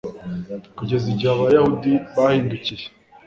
Kugeza 0.77 1.05
igihe 1.13 1.31
Abayahudi 1.35 1.91
bahindukiye 2.15 2.85